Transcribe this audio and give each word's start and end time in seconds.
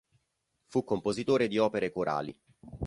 Fu 0.65 0.83
compositore 0.83 1.47
di 1.47 1.59
opere 1.59 1.91
corali. 1.91 2.35